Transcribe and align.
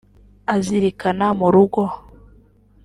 azirikana 0.53 1.27
mu 1.39 1.47
rugo 1.53 1.83